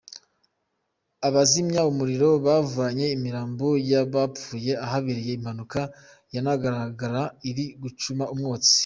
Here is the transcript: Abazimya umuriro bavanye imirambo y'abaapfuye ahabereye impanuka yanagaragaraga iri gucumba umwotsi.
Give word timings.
Abazimya 1.27 1.81
umuriro 1.91 2.29
bavanye 2.45 3.05
imirambo 3.15 3.67
y'abaapfuye 3.89 4.71
ahabereye 4.85 5.31
impanuka 5.37 5.79
yanagaragaraga 6.35 7.23
iri 7.49 7.65
gucumba 7.83 8.25
umwotsi. 8.33 8.77